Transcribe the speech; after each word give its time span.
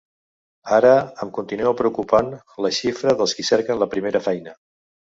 Ara, 0.77 0.93
em 1.25 1.33
continua 1.35 1.75
preocupant 1.83 2.33
la 2.67 2.75
xifra 2.81 3.17
dels 3.23 3.39
qui 3.41 3.49
cerquen 3.55 3.85
la 3.85 3.93
primera 3.97 4.27
feina. 4.31 4.61